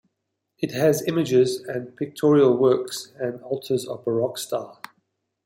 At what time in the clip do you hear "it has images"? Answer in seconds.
0.57-1.63